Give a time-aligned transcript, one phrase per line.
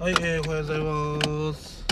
[0.00, 1.84] はい、えー、おはようございます。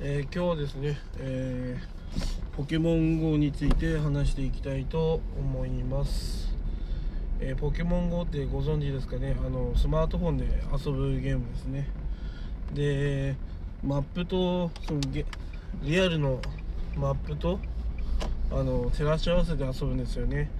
[0.00, 6.52] えー今日はですね、えーポケモン GO について話していきたいと思います。
[7.38, 9.36] えーポケモン GO ってご存知ですかね？
[9.38, 11.88] あの、スマートフォンで遊ぶゲームですね。
[12.74, 13.36] で、
[13.84, 15.24] マップと、そのゲ
[15.84, 16.40] リアルの
[16.96, 17.60] マップと、
[18.50, 20.50] あの、照らし合わせて遊ぶんですよね。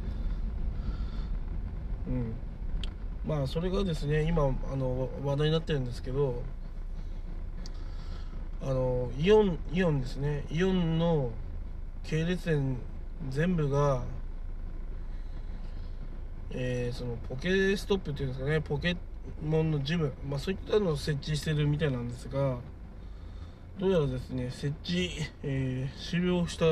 [2.07, 2.33] うん。
[3.27, 6.43] まあそれがですね今あの話題になってるんですけど
[8.63, 10.45] あのイオンイオンですね。
[10.51, 11.31] イオンの
[12.05, 12.77] 系列店
[13.31, 14.03] 全部が、
[16.51, 18.61] えーそのポケストップっていうんですかね。
[18.61, 18.97] ポケ
[19.45, 22.59] モンのジム、まあ、そういったのを設置してるみたいなんですが
[23.79, 25.11] どうやらですね設置、
[25.43, 26.65] えー終了した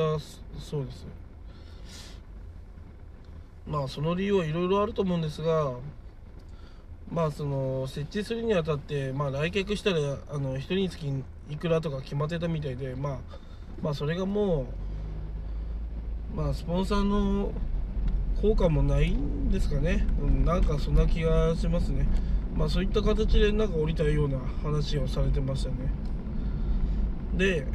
[0.59, 1.07] そうです。
[3.66, 5.73] まあその理由はいろいろあると思うんですが
[7.13, 9.99] まあその設置するにあたって、まあ、来客したら
[10.31, 11.07] あの1人につき
[11.51, 13.19] いくらとか決まってたみたいで、まあ、
[13.83, 14.66] まあそれがも
[16.35, 17.52] う、まあ、スポンサーの
[18.41, 22.07] 効果もないんですかね、うん、なんかそんな気がしますね、
[22.57, 25.77] まあ、そういった形でなんか降りたような話をされてましたね。
[27.35, 27.66] で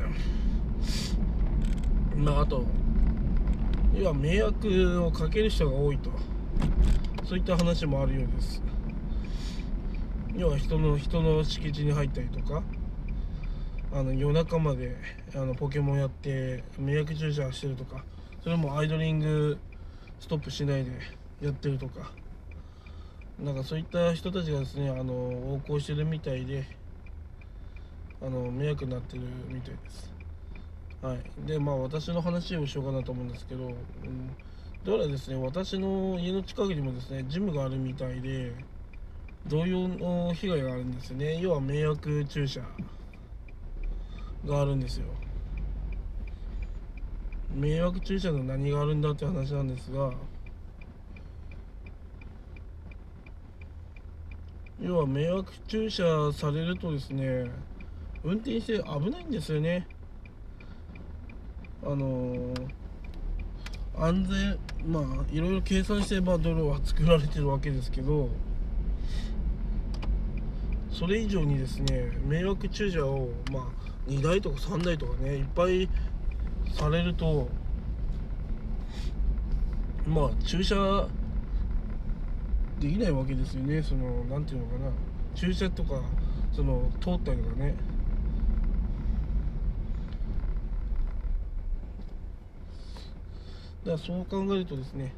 [2.15, 2.63] まああと
[3.95, 6.09] 要は迷惑をかける人が多いと。
[7.29, 8.59] そういった話もあるようです。
[10.35, 12.63] 要は人の人の敷地に入ったりとか
[13.91, 14.95] あの夜中まで
[15.35, 18.03] あのポケモンやって迷惑駐車してるとか
[18.43, 19.57] それもアイドリング
[20.19, 20.91] ストップしないで
[21.41, 22.11] やってるとか
[23.39, 25.13] なんかそういった人たちがですねあの
[25.63, 26.65] 横行してるみたいで
[28.21, 30.13] あの迷惑になってるみたいです。
[31.01, 31.47] はい。
[31.47, 33.73] でまあ私の話をしようかなと思うんですけど、うん、
[34.83, 38.53] どうやらですね私の家の近くにもですねジムがあるみたいで
[39.47, 41.39] 同様の被害があるんですよね。
[41.39, 42.61] 要は迷惑駐車
[44.45, 45.05] があるんですよ。
[47.55, 50.11] 迷惑駐車の何があるんだって話なんですが
[54.79, 57.49] 要は迷惑駐車されるとですね
[58.23, 59.87] 運転して危ないんですよね。
[61.83, 62.79] あのー
[64.01, 64.57] 安全
[64.89, 68.29] まあいろいろ計算してまあ道路は作られてるわけですけど
[70.99, 73.63] それ以上にですね迷惑駐車をまあ
[74.09, 75.87] 2台とか3台とかねいっぱい
[76.73, 77.47] されると
[80.05, 81.07] まあ駐車
[82.81, 83.81] できないわけですよね。
[83.81, 84.91] そのなんていうのかな。
[85.35, 86.01] 駐車とか
[86.51, 87.75] その通ったりとかね。
[93.85, 95.13] だからそう考えるとですね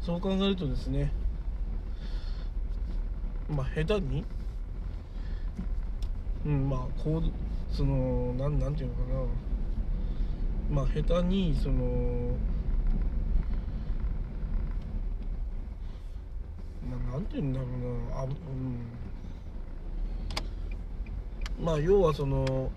[0.00, 1.12] そう考えるとですね
[3.48, 4.24] まあ下手に？
[6.46, 7.22] うんまあこう
[7.74, 9.00] そのなんなんていうのか
[10.74, 10.82] な。
[10.82, 12.36] まあ下手にその
[16.90, 17.68] ななんていうんだろう
[18.10, 18.20] な。
[18.20, 18.34] あうん。
[21.64, 22.70] まあ要はその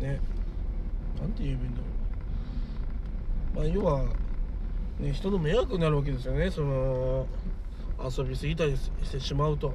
[0.00, 0.20] ね
[1.20, 1.84] なんて言えばいいんだろ
[3.54, 3.56] う。
[3.56, 4.04] まあ要は
[4.98, 6.50] ね人の迷惑になるわけですよね。
[6.50, 7.26] その
[7.98, 9.74] 遊びすぎたりしてしまうと。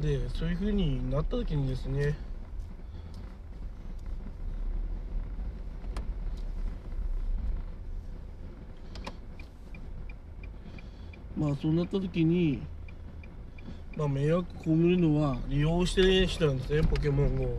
[0.00, 2.14] でそういう風になった時にですね
[11.34, 12.62] まあそうなった時に
[13.96, 17.58] まあ迷惑被るのは利用してる人なんですねポケモン GO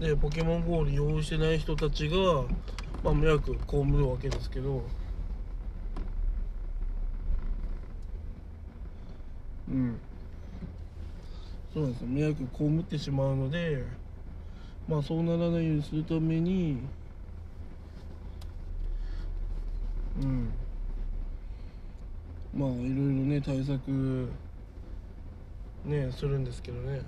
[0.00, 2.16] でポケモン GO を利用してない人たちが、
[3.04, 4.82] まあ、迷惑被るわけですけど。
[9.70, 10.00] うん。
[11.72, 12.06] そうなんですよ。
[12.08, 13.84] 迷惑被ってしまうので
[14.88, 16.78] まあそうならないようにするために
[20.20, 20.50] うん。
[22.54, 24.28] まあいろいろね対策
[25.84, 27.02] ねするんですけどね。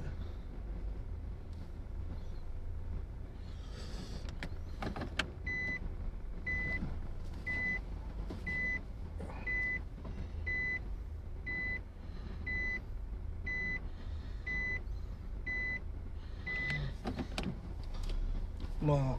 [18.82, 19.19] ま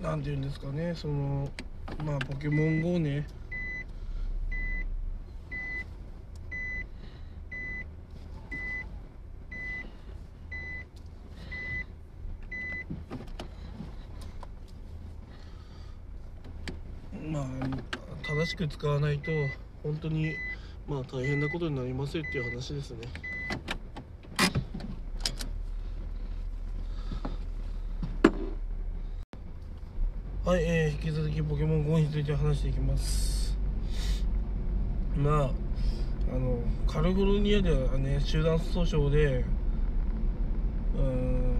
[0.00, 1.48] あなんていうんですかねその
[2.04, 3.26] まあポケモン GO ね。
[17.30, 17.44] まあ
[18.22, 19.30] 正しく使わないと
[19.82, 20.34] 本当に
[20.88, 23.08] まあ大変なことになりますよっていう話ですね。
[30.46, 33.58] はい、えー、引き続きポケモン GO について話していきます。
[35.16, 35.50] まあ
[36.32, 39.44] あのカリフォルニアではね集団訴訟で
[40.96, 41.56] うん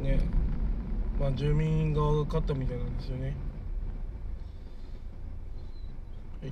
[0.00, 0.20] ね
[1.18, 3.34] まあ住民側が勝ったみたいなんですよね。
[6.40, 6.48] は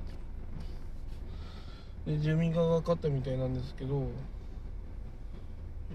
[2.08, 2.10] い。
[2.10, 4.08] で住民側が勝ったみたいなんですけどいい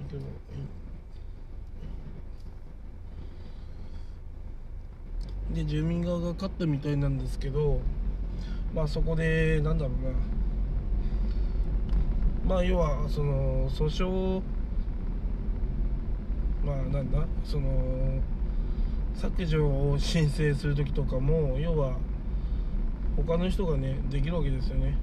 [0.10, 0.28] けどいい。
[5.58, 7.80] で住民側が勝ったみたいなんですけど
[8.76, 10.12] まあそこでなんだろうな。
[12.56, 14.42] まあ要はその訴訟
[16.64, 17.26] まあなんだ？
[17.44, 18.22] その
[19.16, 21.98] 削除を申請する時とかも要は
[23.16, 24.96] 他の人がねできるわけですよね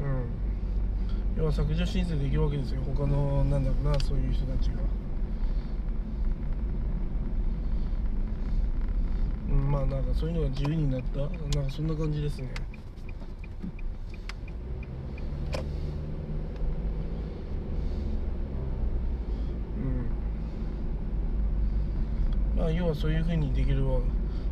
[0.00, 0.26] うん
[1.40, 2.82] 要は削除申請できるわけですよ。
[2.84, 4.74] 他のなんだろうなそういう人たちが。
[9.48, 11.20] うんまあなんかそういうのが自由になった。
[11.20, 11.30] なん
[11.64, 12.52] かそんな感じですね。
[22.54, 22.60] うん。
[22.60, 23.82] まあ要はそういうふうにできる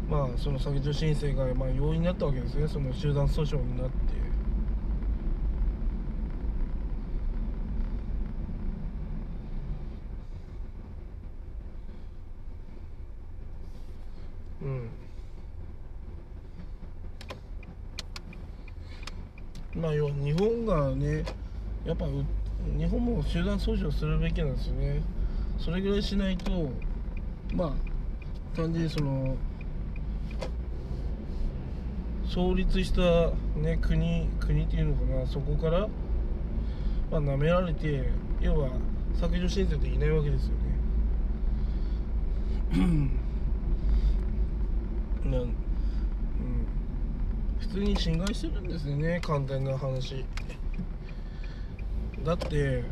[0.09, 2.67] まあその削除申請がまあ容易になったわけですね。
[2.67, 4.17] その集団訴訟になって
[14.61, 14.91] うん
[19.81, 21.25] まあ要は日本がね
[21.85, 22.25] やっぱう
[22.77, 25.01] 日本も集団訴訟するべきなんですよね。
[25.59, 26.71] それぐらいしないと
[27.55, 27.73] まあ
[28.57, 29.37] 単純にその
[32.27, 35.27] 創立した、ね、国国っていうのかな。
[35.27, 35.89] そこから、
[37.11, 38.11] まあ、舐められて
[38.41, 38.69] 要は
[39.19, 40.69] 削除申請できないわけですよね。
[45.25, 45.55] なん、うん、
[47.69, 50.25] 普通に侵害してるんですよね簡単な話。
[52.25, 52.83] だって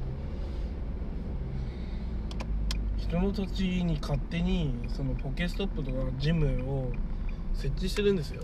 [2.99, 6.93] 人の土地に勝手にそのポケストップとかジムを
[7.55, 8.43] 設置してるんですよ。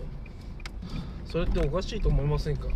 [1.25, 2.67] それっておかしいと思いませんか？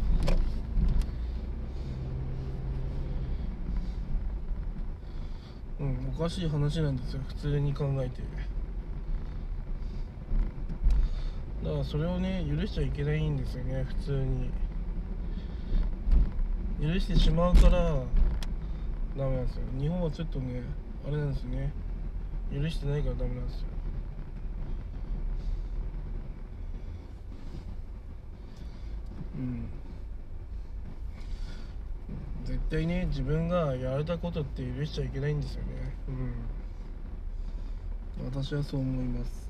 [5.79, 8.21] うんおかしい話なんですよ普通に考えて。
[11.67, 14.49] だからそれをね許しちゃいけないんですよね普通に。
[16.81, 18.03] 許してしまうから
[19.17, 19.63] ダメなんですよ。
[19.77, 20.63] 日本はちょっとね
[21.05, 21.73] あれなんですよね。
[22.55, 23.65] 許してないからダメなんですよ。
[29.35, 29.67] うん。
[32.45, 35.97] 絶対ね自分がやられたことって許しちゃいけないんですよね。
[36.07, 36.11] う
[38.23, 38.27] ん。
[38.33, 39.46] 私はそう思います。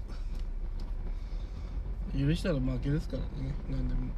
[2.17, 3.53] 許したら負けですからね。
[3.69, 4.11] 何でも。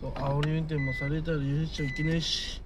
[0.00, 2.60] そう煽り運転もされたら許しちゃいけないし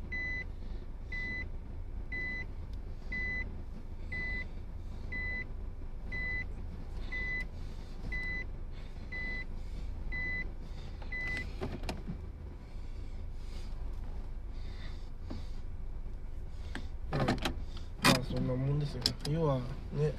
[17.12, 17.24] うんま
[18.10, 19.02] あそんなもんですよ。
[19.30, 19.58] 要は
[19.92, 20.12] ね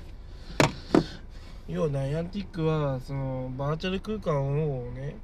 [1.67, 5.15] 要はナイアンティックはそのバーチャル空間をね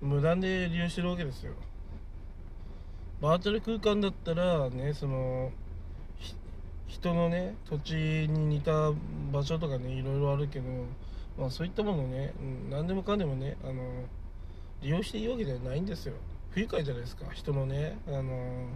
[0.00, 1.52] 無断で利用してるわけですよ。
[3.20, 5.50] バーチャル空間だったらねその
[6.86, 8.92] 人のね土地に似た
[9.32, 10.64] 場所とかねいろいろあるけど
[11.38, 12.32] まあそういったものをね、
[12.70, 13.82] 何でもかんでもねあの
[14.82, 16.14] 利用していいわけではないんですよ。
[16.50, 17.26] 不愉快じゃないですか。
[17.32, 18.68] 人のねあの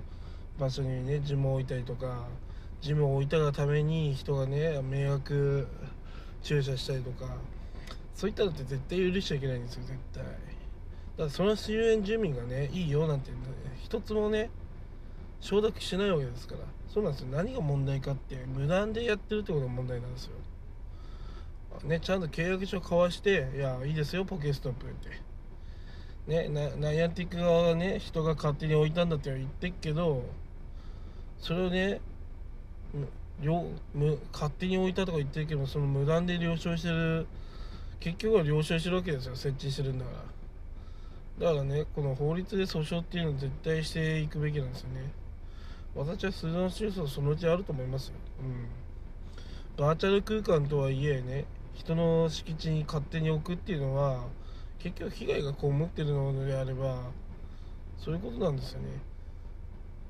[0.59, 2.27] 場所にねジムを置いたりとか
[2.80, 5.68] ジムを置いたがために人がね迷惑
[6.42, 7.37] 駐車したりとか。
[8.14, 10.22] そういったのって絶対許しちゃいけないんですよ絶対。
[10.22, 10.34] だか
[11.25, 13.37] らその周辺住民がねいいよなんてね。
[13.82, 14.50] 一つもね
[15.40, 16.60] 承諾しないわけですから。
[16.92, 17.28] そうなんですよ。
[17.30, 20.32] 何が問題かって無断でやってるってことが問題なんですよ。
[21.84, 25.08] ねちゃんと契約書交わしていやいいですよポケストップって。
[26.26, 30.25] ねナナイアンティック側がね人が勝手に置いたんだって言ってっけど
[31.38, 32.02] それをね
[33.40, 37.26] 両無勝手に置いたとか言ってるけどその無断で了承してる
[37.99, 39.35] 結局は了承してるわけですよ。
[39.35, 40.11] 設置してるんだか
[41.38, 41.47] ら。
[41.49, 45.11] だからねこの法律で訴訟っていうのを絶対していくべきなんですよね。
[45.94, 54.25] 私は数の手術はそのうちあると思いますよ、うん、バーチャル空間とはいえね人の敷地に勝手に置くっていうのは
[54.78, 57.11] 結局被害が被ってるのであれば
[57.99, 58.88] そういうことなんですよね。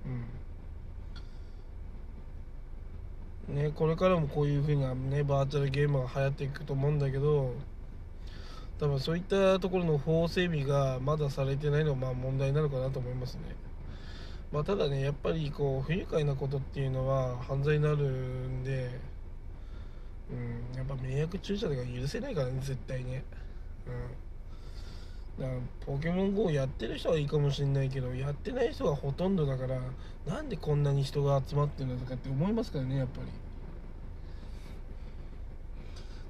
[0.07, 0.25] うん。
[3.51, 7.55] ねこれからもこういう風なねバーチャルゲームが流行っていくと思うんだけど
[8.79, 13.43] 多分そういったところの法整備がまだされてないのがま問題なのかなと思いますね。
[14.53, 18.91] まあ、ただね、やっぱりこう不愉快なことっていうのは犯罪になるんで、
[20.31, 23.23] うん、やっぱ迷惑駐車とか許せないからね、絶対ね。
[23.87, 23.93] うん、
[25.39, 29.81] だからポケモン GO やってる人はいいかもしれないけど、やってない人がほとんどだから、
[30.27, 33.29] なんでこんなに人が集まってるのとかって思いますからね、やっぱり。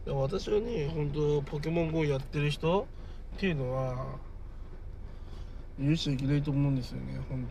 [0.07, 2.87] 私はね本当ポケモン GO やってる人
[3.37, 4.19] っていうのは
[5.78, 7.47] 許しちゃいけないと思うんですよね本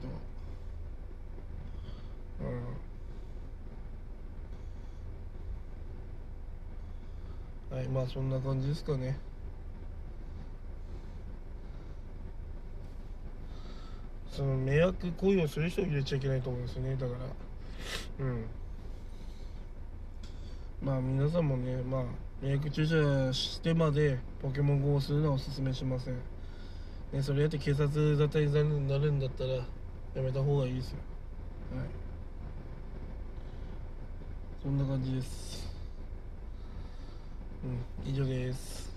[7.69, 7.75] 当。
[7.75, 7.77] うん。
[7.77, 9.17] はいまあそんな感じですかね。
[14.31, 16.95] その迷惑行為をする人を入れちゃいけないと思うんですよね。
[16.95, 18.25] だから。
[18.25, 18.45] うん。
[20.81, 22.03] まあ皆さんもねまあ
[22.41, 26.13] 迷惑駐車してまでポケモン GO をするのはおすすめしません、
[27.11, 29.65] ね、それやって警察沙汰になるんだったらや
[30.15, 30.97] めた方がいいですよ。
[31.75, 31.87] はい。
[34.63, 35.67] そんな感じです。
[38.05, 38.88] うん以上です。